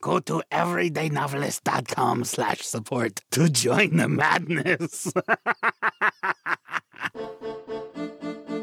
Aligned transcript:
Go 0.00 0.20
to 0.20 0.42
everydaynovelist.com 0.52 2.24
slash 2.24 2.60
support 2.60 3.20
to 3.32 3.48
join 3.48 3.96
the 3.96 4.08
madness. 4.08 5.12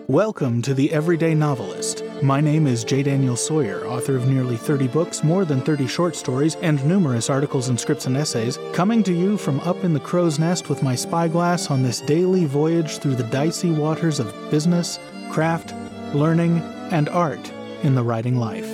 Welcome 0.08 0.62
to 0.62 0.74
The 0.74 0.94
Everyday 0.94 1.34
Novelist. 1.36 2.04
My 2.22 2.40
name 2.40 2.68
is 2.68 2.86
J. 2.86 3.04
Daniel 3.04 3.36
Sawyer, 3.36 3.86
author 3.86 4.16
of 4.16 4.30
nearly 4.30 4.56
30 4.56 4.88
books, 4.88 5.24
more 5.24 5.44
than 5.44 5.60
30 5.62 5.88
short 5.88 6.16
stories, 6.16 6.56
and 6.58 6.86
numerous 6.86 7.30
articles 7.30 7.68
and 7.68 7.78
scripts 7.78 8.06
and 8.06 8.16
essays, 8.16 8.58
coming 8.72 9.04
to 9.04 9.12
you 9.12 9.36
from 9.36 9.60
up 9.62 9.84
in 9.84 9.94
the 9.94 10.00
crow's 10.00 10.40
nest 10.40 10.70
with 10.70 10.84
my 10.84 10.96
spyglass 10.96 11.70
on 11.70 11.84
this 11.84 12.00
daily 12.02 12.46
voyage 12.46 13.00
through 13.00 13.16
the 13.16 13.24
dicey 13.24 13.72
waters 13.72 14.20
of 14.20 14.34
business, 14.50 15.00
craft, 15.32 15.74
learning, 16.14 16.60
and 16.92 17.10
art 17.10 17.52
in 17.84 17.96
the 17.96 18.04
writing 18.04 18.38
life. 18.38 18.70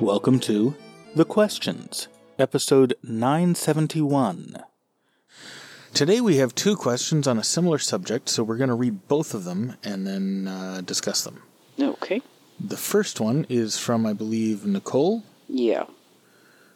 Welcome 0.00 0.38
to 0.40 0.74
The 1.16 1.24
Questions, 1.24 2.08
episode 2.38 2.94
971. 3.02 4.62
Today 5.94 6.20
we 6.20 6.36
have 6.36 6.54
two 6.54 6.76
questions 6.76 7.26
on 7.26 7.38
a 7.38 7.42
similar 7.42 7.78
subject, 7.78 8.28
so 8.28 8.42
we're 8.44 8.58
going 8.58 8.68
to 8.68 8.74
read 8.74 9.08
both 9.08 9.32
of 9.32 9.44
them 9.44 9.76
and 9.82 10.06
then 10.06 10.46
uh, 10.46 10.82
discuss 10.84 11.24
them. 11.24 11.42
Okay. 11.80 12.20
The 12.60 12.76
first 12.76 13.18
one 13.18 13.46
is 13.48 13.78
from, 13.78 14.04
I 14.04 14.12
believe, 14.12 14.66
Nichole, 14.66 15.22
Yeah. 15.48 15.84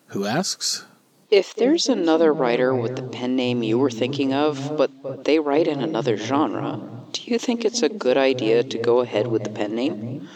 who 0.07 0.25
asks 0.25 0.87
If 1.31 1.55
there's 1.55 1.91
another 1.91 2.33
writer 2.33 2.75
with 2.75 2.97
the 2.97 3.03
pen 3.03 3.37
name 3.37 3.63
you 3.63 3.79
were 3.79 3.91
thinking 3.91 4.33
of, 4.33 4.75
but 4.75 5.25
they 5.27 5.39
write 5.39 5.69
in 5.69 5.83
another 5.83 6.17
genre, 6.17 6.81
do 7.13 7.21
you 7.31 7.39
think 7.39 7.67
it's 7.67 7.83
a 7.83 7.91
good 7.91 8.17
idea 8.17 8.63
to 8.65 8.79
go 8.79 9.01
ahead 9.01 9.27
with 9.27 9.45
the 9.45 9.51
pen 9.51 9.75
name? 9.75 10.29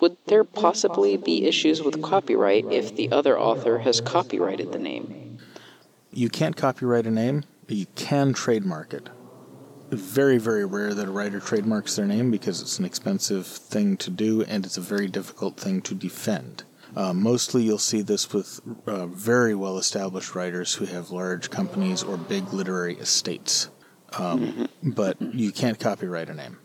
Would 0.00 0.16
there 0.26 0.44
possibly 0.44 1.16
be 1.16 1.46
issues 1.46 1.82
with 1.82 2.02
copyright 2.02 2.66
if 2.70 2.94
the 2.94 3.10
other 3.10 3.38
author 3.38 3.78
has 3.78 4.00
copyrighted 4.00 4.72
the 4.72 4.78
name? 4.78 5.38
You 6.12 6.28
can't 6.28 6.56
copyright 6.56 7.06
a 7.06 7.10
name, 7.10 7.44
but 7.66 7.76
you 7.76 7.86
can 7.96 8.32
trademark 8.32 8.94
it. 8.94 9.08
Very, 9.90 10.38
very 10.38 10.64
rare 10.64 10.94
that 10.94 11.08
a 11.08 11.10
writer 11.10 11.40
trademarks 11.40 11.96
their 11.96 12.06
name 12.06 12.30
because 12.30 12.60
it's 12.60 12.78
an 12.78 12.84
expensive 12.84 13.46
thing 13.46 13.96
to 13.98 14.10
do 14.10 14.42
and 14.42 14.64
it's 14.64 14.76
a 14.76 14.82
very 14.82 15.08
difficult 15.08 15.56
thing 15.58 15.80
to 15.82 15.94
defend. 15.94 16.64
Uh, 16.94 17.12
mostly 17.12 17.62
you'll 17.62 17.78
see 17.78 18.02
this 18.02 18.32
with 18.32 18.60
uh, 18.86 19.06
very 19.06 19.54
well 19.54 19.78
established 19.78 20.34
writers 20.34 20.74
who 20.74 20.84
have 20.84 21.10
large 21.10 21.50
companies 21.50 22.02
or 22.02 22.16
big 22.16 22.52
literary 22.52 22.96
estates. 22.96 23.70
Um, 24.18 24.68
But 24.82 25.20
you 25.20 25.52
can't 25.52 25.78
copyright 25.78 26.30
a 26.30 26.34
name. 26.34 26.58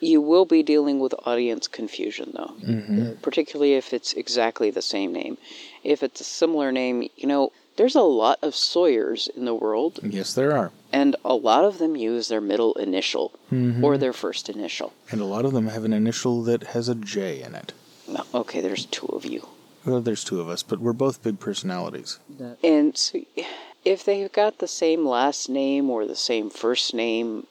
You 0.00 0.20
will 0.20 0.46
be 0.46 0.62
dealing 0.62 0.98
with 0.98 1.14
audience 1.26 1.68
confusion, 1.68 2.32
though, 2.34 2.54
mm-hmm. 2.62 3.12
particularly 3.22 3.74
if 3.74 3.92
it's 3.92 4.12
exactly 4.14 4.70
the 4.70 4.82
same 4.82 5.12
name. 5.12 5.36
If 5.84 6.02
it's 6.02 6.20
a 6.20 6.24
similar 6.24 6.72
name, 6.72 7.08
you 7.16 7.26
know, 7.28 7.52
there's 7.76 7.94
a 7.94 8.02
lot 8.02 8.38
of 8.42 8.54
Sawyers 8.54 9.28
in 9.36 9.44
the 9.44 9.54
world, 9.54 10.00
Yes, 10.02 10.34
there 10.34 10.56
are. 10.56 10.70
and 10.92 11.16
a 11.24 11.34
lot 11.34 11.64
of 11.64 11.78
them 11.78 11.96
use 11.96 12.28
their 12.28 12.40
middle 12.40 12.74
initial 12.74 13.32
mm-hmm. 13.50 13.82
or 13.84 13.96
their 13.96 14.12
first 14.12 14.48
initial. 14.48 14.92
And 15.10 15.20
a 15.20 15.24
lot 15.24 15.44
of 15.44 15.52
them 15.52 15.68
have 15.68 15.84
an 15.84 15.92
initial 15.92 16.42
that 16.42 16.62
has 16.74 16.88
a 16.88 16.94
J 16.94 17.42
in 17.42 17.54
it. 17.54 17.72
No, 18.08 18.24
okay, 18.34 18.60
there's 18.60 18.86
two 18.86 19.06
of 19.06 19.24
you. 19.24 19.48
Well, 19.84 20.00
there's 20.00 20.24
two 20.24 20.40
of 20.40 20.48
us, 20.48 20.62
but 20.62 20.80
we're 20.80 20.92
both 20.92 21.22
big 21.22 21.40
personalities. 21.40 22.18
And 22.62 22.96
so 22.98 23.20
if 23.84 24.04
they've 24.04 24.30
got 24.32 24.58
the 24.58 24.68
same 24.68 25.06
last 25.06 25.48
name 25.48 25.88
or 25.88 26.06
the 26.06 26.16
same 26.16 26.50
first 26.50 26.92
name, 26.92 27.46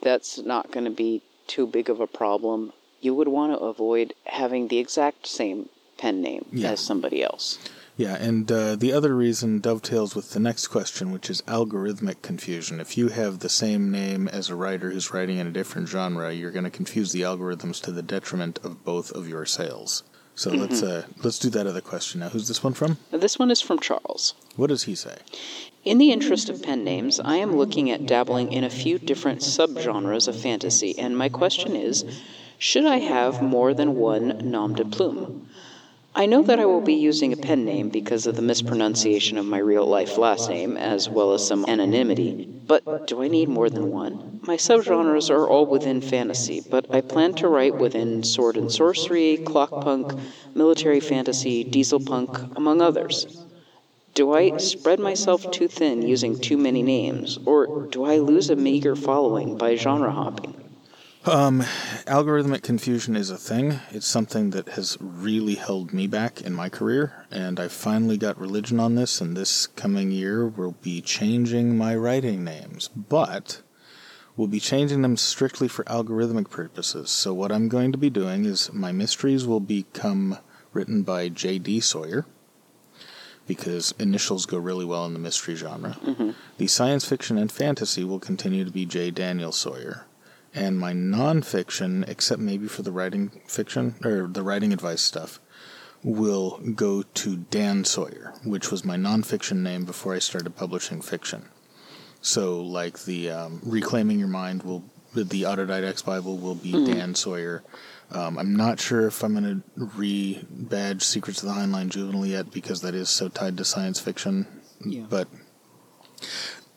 that's 0.00 0.38
not 0.38 0.70
going 0.70 0.84
to 0.84 0.90
be 0.90 1.22
too 1.46 1.66
big 1.66 1.88
of 1.88 2.00
a 2.00 2.06
problem. 2.06 2.72
You 3.00 3.14
would 3.14 3.28
want 3.28 3.52
to 3.52 3.58
avoid 3.58 4.14
having 4.24 4.68
the 4.68 4.78
exact 4.78 5.26
same 5.26 5.68
pen 5.98 6.20
name 6.20 6.46
Yeah. 6.52 6.72
as 6.72 6.80
somebody 6.80 7.22
else. 7.22 7.58
Yeah, 7.98 8.16
and 8.16 8.50
uh, 8.52 8.76
the 8.76 8.92
other 8.92 9.14
reason 9.16 9.60
dovetails 9.60 10.14
with 10.14 10.32
the 10.32 10.40
next 10.40 10.66
question, 10.68 11.12
which 11.12 11.30
is 11.30 11.40
algorithmic 11.42 12.20
confusion. 12.20 12.78
If 12.78 12.98
you 12.98 13.08
have 13.08 13.38
the 13.38 13.48
same 13.48 13.90
name 13.90 14.28
as 14.28 14.50
a 14.50 14.54
writer 14.54 14.90
who's 14.90 15.14
writing 15.14 15.38
in 15.38 15.46
a 15.46 15.50
different 15.50 15.88
genre, 15.88 16.30
you're 16.32 16.50
going 16.50 16.64
to 16.64 16.70
confuse 16.70 17.12
the 17.12 17.22
algorithms 17.22 17.82
to 17.84 17.92
the 17.92 18.02
detriment 18.02 18.58
of 18.62 18.84
both 18.84 19.10
of 19.12 19.26
your 19.28 19.46
sales. 19.46 20.02
So 20.34 20.50
let's 20.50 20.82
uh, 20.82 21.06
let's 21.24 21.38
do 21.38 21.48
that 21.48 21.66
other 21.66 21.80
question 21.80 22.20
now. 22.20 22.28
Who's 22.28 22.46
this 22.48 22.62
one 22.62 22.74
from? 22.74 22.98
This 23.10 23.38
one 23.38 23.50
is 23.50 23.62
from 23.62 23.78
Charles. 23.78 24.34
What 24.56 24.66
does 24.66 24.82
he 24.82 24.94
say? 24.94 25.16
In 25.86 25.98
the 25.98 26.10
interest 26.10 26.48
of 26.48 26.64
pen 26.64 26.82
names, 26.82 27.20
I 27.20 27.36
am 27.36 27.56
looking 27.56 27.92
at 27.92 28.06
dabbling 28.06 28.52
in 28.52 28.64
a 28.64 28.68
few 28.68 28.98
different 28.98 29.42
subgenres 29.42 30.26
of 30.26 30.34
fantasy, 30.34 30.98
and 30.98 31.16
my 31.16 31.28
question 31.28 31.76
is 31.76 32.04
should 32.58 32.84
I 32.84 32.96
have 32.96 33.40
more 33.40 33.72
than 33.72 33.94
one 33.94 34.50
nom 34.50 34.74
de 34.74 34.84
plume? 34.84 35.46
I 36.12 36.26
know 36.26 36.42
that 36.42 36.58
I 36.58 36.66
will 36.66 36.80
be 36.80 36.94
using 36.94 37.32
a 37.32 37.36
pen 37.36 37.64
name 37.64 37.88
because 37.88 38.26
of 38.26 38.34
the 38.34 38.42
mispronunciation 38.42 39.38
of 39.38 39.46
my 39.46 39.58
real 39.58 39.86
life 39.86 40.18
last 40.18 40.50
name, 40.50 40.76
as 40.76 41.08
well 41.08 41.32
as 41.34 41.46
some 41.46 41.64
anonymity, 41.68 42.48
but 42.66 43.06
do 43.06 43.22
I 43.22 43.28
need 43.28 43.48
more 43.48 43.70
than 43.70 43.92
one? 43.92 44.40
My 44.42 44.56
subgenres 44.56 45.30
are 45.30 45.48
all 45.48 45.66
within 45.66 46.00
fantasy, 46.00 46.64
but 46.68 46.92
I 46.92 47.00
plan 47.00 47.34
to 47.34 47.46
write 47.46 47.76
within 47.76 48.24
sword 48.24 48.56
and 48.56 48.72
sorcery, 48.72 49.38
clockpunk, 49.44 50.18
military 50.52 50.98
fantasy, 50.98 51.62
diesel 51.62 52.00
punk, 52.00 52.36
among 52.56 52.80
others. 52.80 53.45
Do 54.16 54.32
I 54.32 54.56
spread 54.56 54.98
myself 54.98 55.50
too 55.50 55.68
thin 55.68 56.00
using 56.00 56.40
too 56.40 56.56
many 56.56 56.82
names, 56.82 57.38
or 57.44 57.86
do 57.88 58.06
I 58.06 58.16
lose 58.16 58.48
a 58.48 58.56
meager 58.56 58.96
following 58.96 59.58
by 59.58 59.76
genre 59.76 60.10
hopping? 60.10 60.54
Um, 61.26 61.60
Algorithmic 62.06 62.62
confusion 62.62 63.14
is 63.14 63.28
a 63.28 63.36
thing. 63.36 63.78
It's 63.90 64.06
something 64.06 64.52
that 64.52 64.70
has 64.70 64.96
really 65.02 65.56
held 65.56 65.92
me 65.92 66.06
back 66.06 66.40
in 66.40 66.54
my 66.54 66.70
career, 66.70 67.26
and 67.30 67.60
I 67.60 67.68
finally 67.68 68.16
got 68.16 68.40
religion 68.40 68.80
on 68.80 68.94
this, 68.94 69.20
and 69.20 69.36
this 69.36 69.66
coming 69.66 70.10
year 70.10 70.48
we'll 70.48 70.76
be 70.80 71.02
changing 71.02 71.76
my 71.76 71.94
writing 71.94 72.42
names. 72.42 72.88
But 72.88 73.60
we'll 74.34 74.48
be 74.48 74.60
changing 74.60 75.02
them 75.02 75.18
strictly 75.18 75.68
for 75.68 75.84
algorithmic 75.84 76.48
purposes. 76.48 77.10
So 77.10 77.34
what 77.34 77.52
I'm 77.52 77.68
going 77.68 77.92
to 77.92 77.98
be 77.98 78.08
doing 78.08 78.46
is 78.46 78.72
my 78.72 78.92
mysteries 78.92 79.46
will 79.46 79.60
become 79.60 80.38
written 80.72 81.02
by 81.02 81.28
J.D. 81.28 81.80
Sawyer. 81.80 82.24
Because 83.46 83.94
initials 83.98 84.46
go 84.46 84.58
really 84.58 84.84
well 84.84 85.04
in 85.06 85.12
the 85.12 85.18
mystery 85.20 85.54
genre. 85.54 85.96
The 86.58 86.66
science 86.66 87.04
fiction 87.04 87.38
and 87.38 87.50
fantasy 87.50 88.02
will 88.02 88.18
continue 88.18 88.64
to 88.64 88.70
be 88.70 88.86
J. 88.86 89.10
Daniel 89.10 89.52
Sawyer 89.52 90.06
and 90.56 90.78
my 90.78 90.94
nonfiction, 90.94 92.08
except 92.08 92.40
maybe 92.40 92.66
for 92.66 92.82
the 92.82 92.90
writing 92.90 93.28
fiction 93.46 93.94
or 94.02 94.26
the 94.26 94.42
writing 94.42 94.72
advice 94.72 95.02
stuff, 95.02 95.38
will 96.02 96.58
go 96.74 97.02
to 97.02 97.36
Dan 97.36 97.84
Sawyer, 97.84 98.32
which 98.42 98.70
was 98.70 98.84
my 98.84 98.96
nonfiction 98.96 99.58
name 99.58 99.84
before 99.84 100.14
I 100.14 100.18
started 100.18 100.56
publishing 100.56 101.02
fiction. 101.02 101.50
So, 102.22 102.60
like 102.60 103.04
the 103.04 103.30
um, 103.30 103.60
Reclaiming 103.64 104.18
Your 104.18 104.28
Mind 104.28 104.62
will, 104.62 104.82
the 105.14 105.42
Autodidact's 105.42 106.02
Bible 106.02 106.38
will 106.38 106.54
be 106.54 106.72
Dan 106.72 107.14
Sawyer. 107.14 107.62
Um, 108.10 108.38
I'm 108.38 108.54
not 108.54 108.80
sure 108.80 109.06
if 109.06 109.22
I'm 109.22 109.34
going 109.34 109.62
to 109.76 109.84
re-badge 109.96 111.02
Secrets 111.02 111.42
of 111.42 111.48
the 111.48 111.54
Heinlein 111.54 111.88
Juvenile 111.88 112.26
yet 112.26 112.52
because 112.52 112.80
that 112.82 112.94
is 112.94 113.08
so 113.08 113.28
tied 113.28 113.56
to 113.56 113.64
science 113.64 113.98
fiction. 114.00 114.46
But 115.08 115.28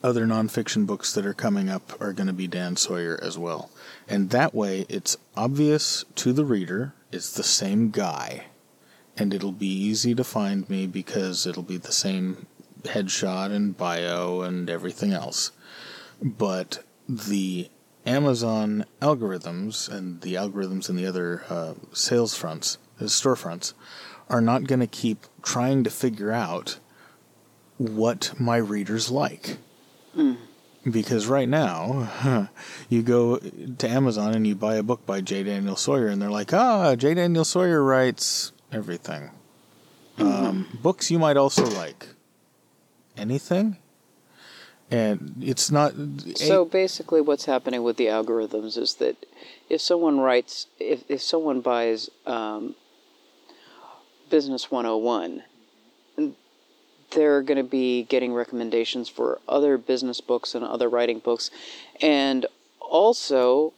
other 0.03 0.25
nonfiction 0.25 0.87
books 0.87 1.13
that 1.13 1.25
are 1.25 1.33
coming 1.33 1.69
up 1.69 1.99
are 2.01 2.13
going 2.13 2.27
to 2.27 2.33
be 2.33 2.47
Dan 2.47 2.75
Sawyer 2.75 3.19
as 3.21 3.37
well. 3.37 3.69
And 4.07 4.31
that 4.31 4.55
way, 4.55 4.85
it's 4.89 5.17
obvious 5.35 6.03
to 6.15 6.33
the 6.33 6.45
reader 6.45 6.93
it's 7.11 7.31
the 7.31 7.43
same 7.43 7.89
guy. 7.89 8.45
And 9.17 9.33
it'll 9.33 9.51
be 9.51 9.67
easy 9.67 10.15
to 10.15 10.23
find 10.23 10.69
me 10.69 10.87
because 10.87 11.45
it'll 11.45 11.63
be 11.63 11.77
the 11.77 11.91
same 11.91 12.45
headshot 12.83 13.51
and 13.51 13.75
bio 13.75 14.41
and 14.41 14.69
everything 14.69 15.11
else. 15.11 15.51
But 16.21 16.83
the 17.07 17.69
Amazon 18.05 18.85
algorithms 19.01 19.89
and 19.89 20.21
the 20.21 20.35
algorithms 20.35 20.89
in 20.89 20.95
the 20.95 21.05
other 21.05 21.43
uh, 21.49 21.73
sales 21.93 22.35
fronts, 22.35 22.77
storefronts, 23.01 23.73
are 24.29 24.41
not 24.41 24.65
going 24.65 24.79
to 24.79 24.87
keep 24.87 25.25
trying 25.41 25.83
to 25.83 25.89
figure 25.89 26.31
out 26.31 26.79
what 27.77 28.33
my 28.39 28.57
readers 28.57 29.09
like. 29.09 29.57
Because 30.89 31.27
right 31.27 31.47
now, 31.49 32.49
you 32.89 33.03
go 33.03 33.37
to 33.37 33.87
Amazon 33.89 34.33
and 34.33 34.47
you 34.47 34.55
buy 34.55 34.75
a 34.75 34.83
book 34.83 35.05
by 35.05 35.21
J. 35.21 35.43
Daniel 35.43 35.75
Sawyer, 35.75 36.07
and 36.07 36.21
they're 36.21 36.31
like, 36.31 36.53
ah, 36.53 36.95
J. 36.95 37.13
Daniel 37.13 37.45
Sawyer 37.45 37.83
writes 37.83 38.51
everything. 38.71 39.31
Um, 40.17 40.67
books 40.81 41.11
you 41.11 41.19
might 41.19 41.37
also 41.37 41.65
like. 41.65 42.07
Anything? 43.17 43.77
And 44.91 45.35
it's 45.41 45.69
not. 45.69 45.93
So 46.35 46.65
basically, 46.65 47.21
what's 47.21 47.45
happening 47.45 47.83
with 47.83 47.97
the 47.97 48.07
algorithms 48.07 48.77
is 48.77 48.95
that 48.95 49.25
if 49.69 49.81
someone 49.81 50.19
writes, 50.19 50.67
if, 50.79 51.03
if 51.07 51.21
someone 51.21 51.61
buys 51.61 52.09
um, 52.25 52.75
Business 54.29 54.71
101, 54.71 55.43
they're 57.11 57.41
going 57.41 57.57
to 57.57 57.63
be 57.63 58.03
getting 58.03 58.33
recommendations 58.33 59.09
for 59.09 59.39
other 59.47 59.77
business 59.77 60.21
books 60.21 60.55
and 60.55 60.65
other 60.65 60.89
writing 60.89 61.19
books, 61.19 61.51
and 62.01 62.45
also 62.79 63.73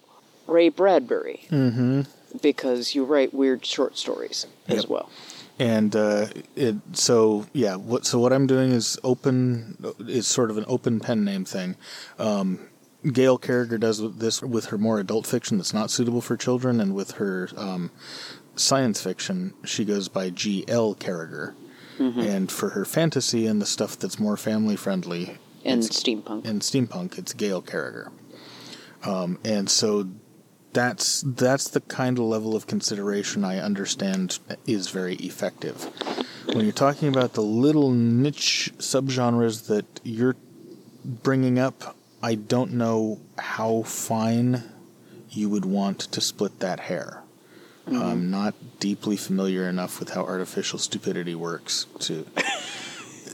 Ray 0.48 0.70
Bradbury, 0.70 1.46
hmm 1.50 2.02
because 2.42 2.96
you 2.96 3.04
write 3.04 3.34
weird 3.34 3.66
short 3.66 3.98
stories 3.98 4.48
as 4.68 4.88
well. 4.88 5.10
And 5.62 5.96
uh, 5.96 6.28
it 6.56 6.76
so 6.94 7.46
yeah. 7.54 7.76
What 7.76 8.06
so 8.06 8.18
what 8.20 8.34
I'm 8.34 8.48
doing 8.48 8.72
is 8.72 8.98
open 9.04 9.78
is 10.00 10.26
sort 10.28 10.50
of 10.50 10.58
an 10.58 10.66
open 10.68 11.00
pen 11.00 11.24
name 11.24 11.46
thing. 11.46 11.76
Um, 12.18 12.60
Gail 13.14 13.38
Carriger 13.38 13.78
does 13.78 14.00
this 14.18 14.42
with 14.42 14.66
her 14.66 14.78
more 14.78 15.00
adult 15.00 15.26
fiction 15.28 15.58
that's 15.58 15.74
not 15.74 15.92
suitable 15.92 16.22
for 16.22 16.36
children, 16.36 16.80
and 16.82 16.94
with 16.96 17.12
her 17.14 17.50
um, 17.58 17.92
science 18.56 19.02
fiction, 19.02 19.54
she 19.64 19.86
goes 19.86 20.08
by 20.08 20.30
G. 20.32 20.66
L. 20.68 20.96
Carriger. 20.96 21.56
And 22.00 22.52
for 22.52 22.70
her 22.70 22.84
fantasy 22.84 23.46
and 23.46 23.62
the 23.62 23.66
stuff 23.68 23.96
that's 23.96 24.20
more 24.20 24.36
family 24.36 24.76
friendly 24.76 25.38
And 25.64 25.84
steampunk. 25.84 26.48
and 26.48 26.62
steampunk, 26.64 27.20
it's 27.20 27.32
Gail 27.34 27.62
Carriger. 27.62 28.12
Um, 29.04 29.38
and 29.46 29.70
so 29.70 30.08
that's 30.74 31.24
that's 31.26 31.68
the 31.70 31.82
kind 31.82 32.18
of 32.18 32.26
level 32.26 32.56
of 32.56 32.68
consideration 32.68 33.44
I 33.44 33.60
understand 33.60 34.40
is 34.66 34.90
very 34.90 35.16
effective. 35.16 35.90
When 36.46 36.66
you're 36.66 36.74
talking 36.74 37.08
about 37.10 37.34
the 37.34 37.42
little 37.42 37.92
niche 37.92 38.72
subgenres 38.78 39.68
that 39.68 39.86
you're 40.04 40.36
bringing 41.06 41.60
up, 41.60 41.96
I 42.22 42.36
don't 42.36 42.74
know 42.74 43.20
how 43.38 43.84
fine 43.84 44.64
you 45.30 45.50
would 45.50 45.66
want 45.66 46.00
to 46.00 46.22
split 46.22 46.60
that 46.60 46.82
hair. 46.82 47.24
Mm-hmm. 47.88 48.02
I'm 48.02 48.32
not 48.32 48.54
deeply 48.80 49.18
familiar 49.18 49.68
enough 49.68 50.00
with 50.00 50.12
how 50.12 50.24
artificial 50.24 50.78
stupidity 50.78 51.36
works 51.36 51.88
to. 52.00 52.26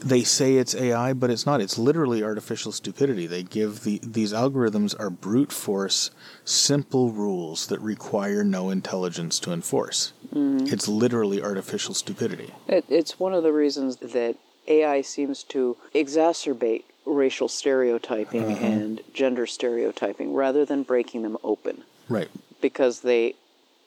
They 0.02 0.24
say 0.24 0.56
it's 0.56 0.76
AI, 0.76 1.14
but 1.14 1.30
it's 1.30 1.46
not. 1.46 1.62
It's 1.62 1.78
literally 1.78 2.24
artificial 2.24 2.72
stupidity. 2.72 3.28
They 3.28 3.44
give 3.44 3.84
the 3.84 4.00
these 4.04 4.34
algorithms 4.34 4.98
are 5.00 5.10
brute 5.10 5.52
force, 5.52 6.12
simple 6.46 7.12
rules 7.12 7.68
that 7.68 7.80
require 7.82 8.44
no 8.44 8.70
intelligence 8.70 9.40
to 9.40 9.52
enforce. 9.52 10.14
It's 10.34 10.88
literally 10.88 11.42
artificial 11.42 11.94
stupidity. 11.94 12.54
It, 12.68 12.86
it's 12.90 13.20
one 13.20 13.34
of 13.34 13.44
the 13.44 13.54
reasons 13.54 13.96
that 13.98 14.36
AI 14.68 15.02
seems 15.02 15.44
to 15.44 15.78
exacerbate 15.96 16.84
racial 17.06 17.48
stereotyping 17.48 18.44
Uh-huh. 18.52 18.66
and 18.66 19.02
gender 19.14 19.48
stereotyping 19.48 20.34
rather 20.34 20.66
than 20.66 20.84
breaking 20.84 21.22
them 21.24 21.38
open 21.44 21.84
Right. 22.10 22.28
because 22.62 23.00
they 23.00 23.36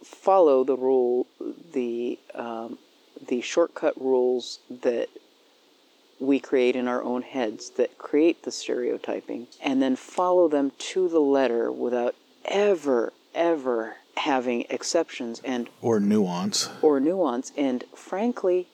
follow 0.02 0.64
the 0.64 0.76
rule, 0.76 1.26
the 1.72 2.18
um, 2.34 2.78
the 3.28 3.42
shortcut 3.42 4.00
rules 4.00 4.58
that 4.70 5.08
we 6.20 6.38
create 6.38 6.76
in 6.76 6.86
our 6.86 7.02
own 7.02 7.22
heads 7.22 7.70
that 7.70 7.98
create 7.98 8.42
the 8.44 8.50
stereotyping, 8.52 9.46
and 9.62 9.82
then 9.82 9.96
follow 9.96 10.46
them 10.48 10.70
to 10.78 11.08
the 11.08 11.18
letter 11.20 11.72
without 11.72 12.14
ever, 12.44 13.12
ever 13.34 13.96
having 14.16 14.66
exceptions 14.68 15.40
and 15.44 15.68
Or 15.80 15.98
nuance. 15.98 16.68
or 16.82 17.00
nuance. 17.00 17.52
And 17.56 17.84
frankly, 17.94 18.68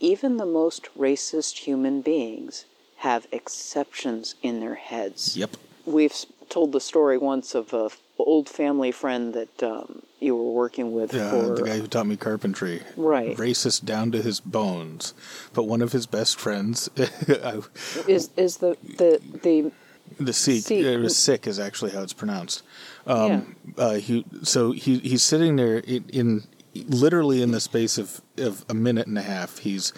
even 0.00 0.36
the 0.38 0.46
most 0.46 0.88
racist 0.98 1.58
human 1.58 2.02
beings 2.02 2.64
have 2.98 3.26
exceptions 3.30 4.34
in 4.42 4.58
their 4.60 4.74
heads. 4.74 5.36
Yep. 5.36 5.56
We've 5.86 6.14
told 6.48 6.72
the 6.72 6.80
story 6.80 7.16
once 7.16 7.54
of 7.54 7.72
a 7.72 7.90
old 8.28 8.48
family 8.48 8.92
friend 8.92 9.32
that 9.34 9.62
um, 9.62 10.02
you 10.20 10.36
were 10.36 10.52
working 10.52 10.92
with 10.92 11.14
Uh, 11.14 11.30
for 11.30 11.54
the 11.56 11.62
guy 11.62 11.78
who 11.78 11.86
taught 11.86 12.06
me 12.06 12.16
carpentry. 12.16 12.82
Right. 12.96 13.36
Racist 13.36 13.84
down 13.84 14.12
to 14.12 14.20
his 14.22 14.38
bones. 14.40 15.14
But 15.54 15.64
one 15.64 15.82
of 15.82 15.92
his 15.92 16.06
best 16.06 16.38
friends, 16.38 16.90
I- 16.98 17.62
is 18.06 18.30
is 18.36 18.58
the 18.58 18.76
the 19.00 19.20
the 19.42 19.72
the 20.20 20.32
Sikh, 20.32 20.64
Sikh. 20.64 21.04
uh, 21.04 21.08
Sikh 21.08 21.46
is 21.46 21.58
actually 21.58 21.92
how 21.92 22.02
it's 22.02 22.12
pronounced. 22.12 22.62
Um, 23.06 23.56
uh, 23.78 23.94
he 23.94 24.24
so 24.42 24.72
he 24.72 24.98
he's 24.98 25.22
sitting 25.22 25.56
there 25.56 25.78
in, 25.78 26.04
in 26.10 26.42
literally 26.74 27.40
in 27.42 27.50
the 27.52 27.60
space 27.60 27.96
of, 27.98 28.20
of 28.36 28.64
a 28.68 28.74
minute 28.74 29.06
and 29.06 29.16
a 29.18 29.22
half. 29.22 29.58
He's 29.58 29.92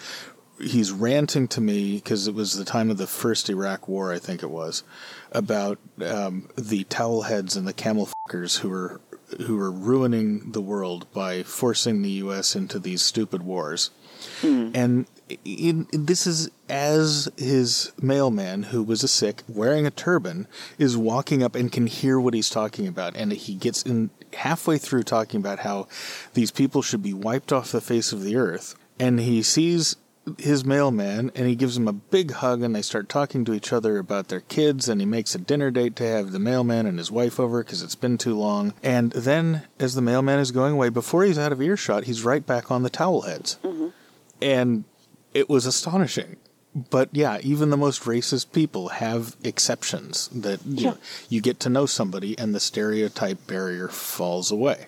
he's 0.59 0.91
ranting 0.91 1.47
to 1.49 1.61
me 1.61 1.95
because 1.95 2.27
it 2.27 2.35
was 2.35 2.53
the 2.53 2.65
time 2.65 2.89
of 2.91 2.97
the 2.97 3.07
first 3.07 3.49
Iraq 3.49 3.87
War, 3.87 4.13
I 4.13 4.19
think 4.19 4.43
it 4.43 4.49
was, 4.51 4.83
about 5.31 5.79
um, 6.05 6.49
the 6.55 6.83
towel 6.85 7.23
heads 7.23 7.55
and 7.55 7.67
the 7.67 7.73
camel 7.73 8.07
who 8.31 8.69
were 8.69 9.01
who 9.45 9.55
were 9.55 9.71
ruining 9.71 10.51
the 10.51 10.61
world 10.61 11.07
by 11.13 11.43
forcing 11.43 12.01
the 12.01 12.09
U.S. 12.09 12.55
into 12.55 12.79
these 12.79 13.01
stupid 13.01 13.43
wars. 13.43 13.91
Hmm. 14.41 14.71
And 14.73 15.05
in, 15.45 15.87
this 15.91 16.27
is 16.27 16.49
as 16.69 17.29
his 17.37 17.91
mailman, 18.01 18.63
who 18.63 18.83
was 18.83 19.03
a 19.03 19.07
Sikh, 19.07 19.43
wearing 19.47 19.87
a 19.87 19.91
turban, 19.91 20.47
is 20.77 20.97
walking 20.97 21.43
up 21.43 21.55
and 21.55 21.71
can 21.71 21.87
hear 21.87 22.19
what 22.19 22.33
he's 22.33 22.49
talking 22.49 22.87
about. 22.87 23.15
And 23.15 23.31
he 23.31 23.55
gets 23.55 23.83
in 23.83 24.09
halfway 24.33 24.77
through 24.77 25.03
talking 25.03 25.39
about 25.39 25.59
how 25.59 25.87
these 26.33 26.51
people 26.51 26.81
should 26.81 27.03
be 27.03 27.13
wiped 27.13 27.51
off 27.51 27.71
the 27.71 27.81
face 27.81 28.11
of 28.11 28.23
the 28.23 28.35
earth. 28.35 28.75
And 28.99 29.19
he 29.19 29.41
sees 29.41 29.95
his 30.37 30.63
mailman 30.63 31.31
and 31.35 31.47
he 31.47 31.55
gives 31.55 31.77
him 31.77 31.87
a 31.87 31.93
big 31.93 32.31
hug 32.31 32.61
and 32.61 32.75
they 32.75 32.81
start 32.81 33.09
talking 33.09 33.43
to 33.43 33.53
each 33.53 33.73
other 33.73 33.97
about 33.97 34.27
their 34.27 34.41
kids 34.41 34.87
and 34.87 35.01
he 35.01 35.05
makes 35.05 35.33
a 35.33 35.39
dinner 35.39 35.71
date 35.71 35.95
to 35.95 36.07
have 36.07 36.31
the 36.31 36.39
mailman 36.39 36.85
and 36.85 36.99
his 36.99 37.09
wife 37.09 37.39
over 37.39 37.63
because 37.63 37.81
it's 37.81 37.95
been 37.95 38.19
too 38.19 38.37
long 38.37 38.71
and 38.83 39.11
then 39.13 39.63
as 39.79 39.95
the 39.95 40.01
mailman 40.01 40.37
is 40.37 40.51
going 40.51 40.73
away 40.73 40.89
before 40.89 41.23
he's 41.23 41.39
out 41.39 41.51
of 41.51 41.59
earshot 41.59 42.03
he's 42.03 42.23
right 42.23 42.45
back 42.45 42.69
on 42.69 42.83
the 42.83 42.89
towel 42.89 43.21
heads 43.21 43.57
mm-hmm. 43.63 43.87
and 44.43 44.83
it 45.33 45.49
was 45.49 45.65
astonishing. 45.65 46.37
But 46.73 47.09
yeah, 47.11 47.39
even 47.41 47.69
the 47.69 47.77
most 47.77 48.03
racist 48.03 48.53
people 48.53 48.89
have 48.89 49.35
exceptions 49.43 50.29
that 50.29 50.65
you, 50.65 50.85
know, 50.87 50.97
you 51.27 51.41
get 51.41 51.59
to 51.61 51.69
know 51.69 51.85
somebody 51.85 52.37
and 52.39 52.55
the 52.55 52.61
stereotype 52.61 53.45
barrier 53.45 53.89
falls 53.89 54.51
away. 54.51 54.87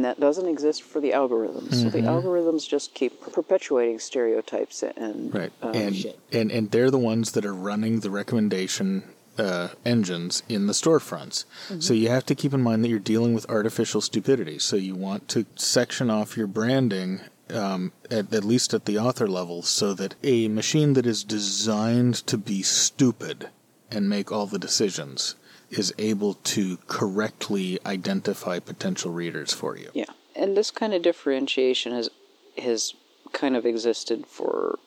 Yeah. 0.00 0.06
And, 0.08 0.16
and 0.16 0.18
that 0.18 0.20
doesn't 0.20 0.48
exist 0.48 0.82
for 0.82 1.00
the 1.00 1.10
algorithms. 1.12 1.74
So 1.74 1.90
the 1.90 2.00
algorithms 2.00 2.68
just 2.68 2.94
keep 2.94 3.20
perpetuating 3.32 3.98
stereotypes 3.98 4.82
and 4.82 5.34
Right. 5.34 5.52
um, 5.62 5.74
and, 5.74 6.14
and 6.32 6.52
and 6.52 6.70
they're 6.70 6.90
the 6.90 6.98
ones 6.98 7.32
that 7.32 7.44
are 7.44 7.54
running 7.54 8.00
the 8.00 8.10
recommendation 8.10 9.02
uh, 9.38 9.68
engines 9.84 10.42
in 10.48 10.66
the 10.66 10.72
storefronts. 10.72 11.44
So 11.78 11.94
you 11.94 12.08
have 12.08 12.26
to 12.26 12.34
keep 12.34 12.52
in 12.52 12.62
mind 12.62 12.84
that 12.84 12.88
you're 12.88 12.98
dealing 12.98 13.34
with 13.34 13.48
artificial 13.50 14.00
stupidity. 14.00 14.58
So 14.58 14.76
you 14.76 14.94
want 14.94 15.28
to 15.28 15.46
section 15.56 16.10
off 16.10 16.36
your 16.36 16.46
branding. 16.46 17.20
Um, 17.52 17.92
at, 18.12 18.32
at 18.32 18.44
least 18.44 18.74
at 18.74 18.84
the 18.84 18.98
author 18.98 19.26
level, 19.26 19.62
so 19.62 19.92
that 19.94 20.14
a 20.22 20.46
machine 20.46 20.92
that 20.92 21.04
is 21.04 21.24
designed 21.24 22.14
to 22.28 22.38
be 22.38 22.62
stupid 22.62 23.48
and 23.90 24.08
make 24.08 24.30
all 24.30 24.46
the 24.46 24.58
decisions 24.58 25.34
is 25.70 25.92
able 25.98 26.34
to 26.34 26.76
correctly 26.88 27.78
identify 27.86 28.58
potential 28.58 29.12
readers 29.12 29.52
for 29.52 29.76
you. 29.76 29.90
Yeah, 29.94 30.04
and 30.34 30.56
this 30.56 30.70
kind 30.70 30.94
of 30.94 31.02
differentiation 31.02 31.92
has 31.92 32.10
has 32.58 32.94
kind 33.32 33.56
of 33.56 33.64
existed 33.64 34.26
for 34.26 34.78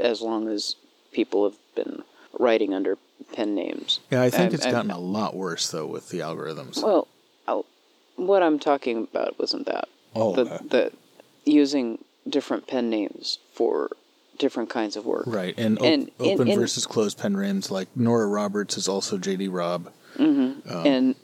as 0.00 0.20
long 0.20 0.48
as 0.48 0.76
people 1.12 1.44
have 1.48 1.58
been 1.74 2.02
writing 2.38 2.74
under 2.74 2.98
pen 3.32 3.54
names. 3.54 4.00
Yeah, 4.10 4.22
I 4.22 4.30
think 4.30 4.44
And- 4.46 4.54
it's 4.54 4.66
gotten 4.66 4.90
a 4.90 4.98
lot 5.00 5.34
worse 5.34 5.70
though 5.70 5.86
with 5.86 6.10
the 6.10 6.18
algorithms. 6.18 6.82
Well, 6.82 7.08
I'll, 7.46 7.64
what 8.16 8.42
I'm 8.42 8.58
talking 8.58 8.98
about 8.98 9.38
wasn't 9.38 9.66
that. 9.66 9.88
Oh, 10.14 10.34
the, 10.34 10.42
okay. 10.42 10.66
the 10.68 10.92
using 11.44 12.04
different 12.28 12.66
pen 12.66 12.90
names 12.90 13.38
for 13.54 13.90
different 14.38 14.70
kinds 14.70 14.96
of 14.96 15.04
work. 15.04 15.24
Right, 15.26 15.54
and, 15.58 15.78
op- 15.78 15.84
And 15.84 16.10
open 16.20 16.54
versus 16.54 16.86
closed 16.86 17.18
pen 17.18 17.32
names 17.32 17.70
like 17.70 17.88
Nora 17.96 18.26
Roberts 18.26 18.76
is 18.76 18.86
also 18.86 19.18
J.D. 19.18 19.48
Robb. 19.48 19.90
Mm-hmm. 20.18 20.70
Um, 20.70 20.86
and 20.86 21.14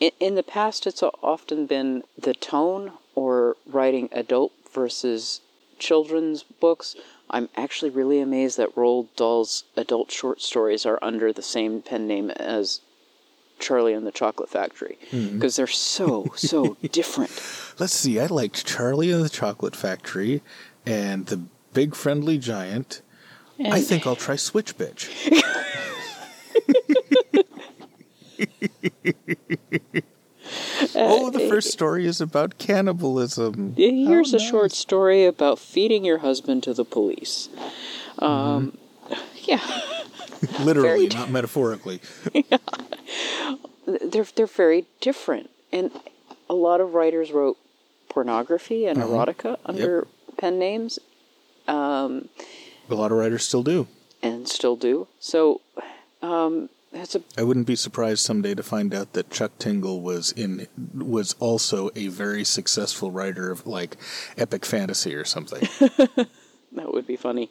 in, 0.00 0.10
in 0.20 0.34
the 0.34 0.42
past, 0.42 0.86
it's 0.86 1.02
often 1.02 1.66
been 1.66 2.02
the 2.18 2.34
tone 2.34 2.92
or 3.14 3.56
writing 3.66 4.08
adult 4.12 4.52
versus 4.72 5.40
children's 5.78 6.42
books. 6.42 6.96
I'm 7.30 7.48
actually 7.56 7.90
really 7.90 8.20
amazed 8.20 8.58
that 8.58 8.74
Roald 8.74 9.08
Dahl's 9.16 9.64
adult 9.76 10.10
short 10.10 10.40
stories 10.40 10.86
are 10.86 10.98
under 11.02 11.32
the 11.32 11.42
same 11.42 11.82
pen 11.82 12.06
name 12.06 12.30
as 12.30 12.80
Charlie 13.58 13.94
and 13.94 14.06
the 14.06 14.12
Chocolate 14.12 14.50
Factory 14.50 14.98
mm-hmm. 15.10 15.36
because 15.36 15.56
they're 15.56 15.66
so 15.66 16.32
so 16.36 16.76
different. 16.92 17.30
Let's 17.78 17.94
see, 17.94 18.20
I 18.20 18.26
liked 18.26 18.66
Charlie 18.66 19.10
and 19.10 19.24
the 19.24 19.28
Chocolate 19.28 19.76
Factory 19.76 20.42
and 20.84 21.26
the 21.26 21.42
Big 21.72 21.94
Friendly 21.94 22.38
Giant. 22.38 23.02
I 23.64 23.80
think 23.80 24.06
I'll 24.06 24.16
try 24.16 24.36
Switch 24.36 24.76
Bitch. 24.76 25.08
oh, 30.94 31.30
the 31.30 31.46
first 31.48 31.70
story 31.72 32.06
is 32.06 32.20
about 32.20 32.58
cannibalism. 32.58 33.74
Here's 33.76 34.34
Oh, 34.34 34.36
a 34.36 34.40
short 34.40 34.72
story 34.72 35.24
about 35.24 35.58
feeding 35.58 36.04
your 36.04 36.18
husband 36.18 36.62
to 36.64 36.74
the 36.74 36.84
police. 36.84 37.48
Um, 38.18 38.76
Yeah, 39.46 39.60
Literally, 40.60 41.06
very- 41.06 41.06
not 41.08 41.30
metaphorically. 41.30 42.00
they're 43.86 44.24
they're 44.34 44.46
very 44.46 44.86
different, 45.02 45.50
and 45.70 45.90
a 46.48 46.54
lot 46.54 46.80
of 46.80 46.94
writers 46.94 47.30
wrote 47.30 47.58
pornography 48.08 48.86
and 48.86 48.98
erotica 48.98 49.58
under 49.66 50.06
pen 50.38 50.58
names, 50.58 50.98
A 51.68 51.74
lot 52.88 53.12
of 53.12 53.18
writers 53.18 53.44
still 53.44 53.62
do. 53.62 53.86
and 54.22 54.48
still 54.48 54.76
do. 54.76 55.08
So, 55.20 55.60
um, 56.22 56.70
That's 56.94 57.16
a 57.16 57.22
I 57.36 57.42
wouldn't 57.42 57.66
be 57.66 57.74
surprised 57.74 58.24
someday 58.24 58.54
to 58.54 58.62
find 58.62 58.94
out 58.94 59.14
that 59.14 59.28
Chuck 59.28 59.58
Tingle 59.58 60.00
was 60.00 60.30
in 60.30 60.68
was 60.94 61.34
also 61.40 61.90
a 61.96 62.06
very 62.06 62.44
successful 62.44 63.10
writer 63.10 63.50
of 63.50 63.66
like 63.66 63.96
epic 64.38 64.64
fantasy 64.64 65.12
or 65.14 65.24
something. 65.24 65.68
that 66.72 66.92
would 66.94 67.06
be 67.06 67.16
funny. 67.16 67.50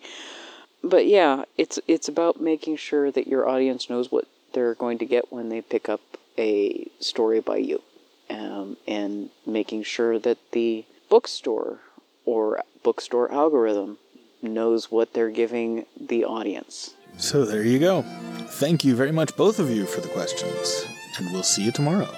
But 0.81 1.07
yeah, 1.07 1.43
it's 1.57 1.77
it's 1.89 2.07
about 2.07 2.41
making 2.41 2.77
sure 2.77 3.11
that 3.11 3.27
your 3.27 3.47
audience 3.47 3.89
knows 3.89 4.09
what 4.11 4.27
they're 4.53 4.75
going 4.75 4.97
to 4.99 5.05
get 5.05 5.31
when 5.33 5.49
they 5.49 5.59
pick 5.59 5.89
up 5.89 6.01
a 6.37 6.89
story 7.01 7.41
by 7.41 7.57
you, 7.57 7.81
um, 8.29 8.77
and 8.87 9.29
making 9.45 9.83
sure 9.83 10.19
that 10.19 10.37
the 10.53 10.85
bookstore 11.09 11.79
or 12.25 12.63
bookstore 12.81 13.29
algorithm 13.29 13.97
knows 14.41 14.89
what 14.89 15.13
they're 15.13 15.29
giving 15.29 15.85
the 15.99 16.23
audience. 16.23 16.93
so 17.17 17.43
there 17.43 17.63
you 17.63 17.79
go. 17.79 18.05
Thank 18.47 18.83
you 18.83 18.95
very 18.95 19.11
much, 19.11 19.35
both 19.35 19.59
of 19.59 19.69
you, 19.69 19.85
for 19.85 20.01
the 20.01 20.07
questions, 20.09 20.85
and 21.17 21.31
we'll 21.31 21.43
see 21.43 21.63
you 21.63 21.71
tomorrow. 21.71 22.09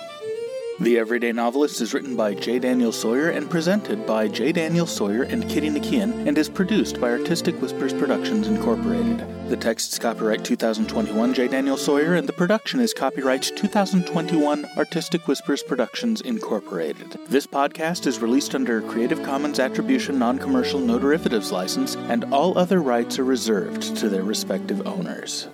The 0.77 1.00
Everyday 1.00 1.32
Novelist 1.32 1.79
is 1.79 1.94
written 1.94 2.17
by 2.17 2.34
J. 2.34 2.60
Daniel 2.60 2.91
Sawyer 2.91 3.29
and 3.29 3.50
presented 3.50 4.05
by 4.05 4.27
J. 4.27 4.51
Daniel 4.51 4.86
Sawyer 4.86 5.24
and 5.24 5.48
Kitty 5.48 5.70
Nakian 5.70 6.27
and 6.27 6.38
is 6.38 6.50
produced 6.50 7.00
by 7.00 7.12
Artistic 7.12 7.55
Whispers 7.62 7.94
Productions 7.94 8.50
Incorporated. 8.50 9.25
The 9.48 9.55
text 9.55 9.94
is 9.94 10.00
copyright 10.00 10.44
2021 10.44 11.34
J. 11.34 11.48
Daniel 11.48 11.77
Sawyer 11.77 12.15
and 12.15 12.27
the 12.27 12.34
production 12.34 12.82
is 12.82 12.94
copyright 12.94 13.44
2021 13.55 14.65
Artistic 14.75 15.29
Whispers 15.29 15.63
Productions 15.63 16.20
Incorporated. 16.20 17.20
This 17.29 17.48
podcast 17.48 18.05
is 18.05 18.20
released 18.20 18.53
under 18.53 18.79
a 18.79 18.89
Creative 18.89 19.24
Commons 19.24 19.60
Attribution 19.60 20.20
Non-Commercial 20.20 20.82
No 20.82 21.00
Derivatives 21.00 21.53
license 21.53 21.96
and 21.96 22.25
all 22.34 22.58
other 22.58 22.82
rights 22.82 23.17
are 23.17 23.24
reserved 23.24 23.96
to 23.96 24.10
their 24.10 24.24
respective 24.24 24.86
owners. 24.86 25.48